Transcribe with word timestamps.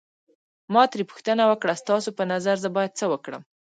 ما 0.73 0.83
ترې 0.91 1.03
پوښتنه 1.11 1.43
وکړه 1.47 1.73
ستا 1.81 1.95
په 2.17 2.23
نظر 2.31 2.55
زه 2.63 2.69
باید 2.75 2.91
څه 2.99 3.05
وکړم. 3.11 3.41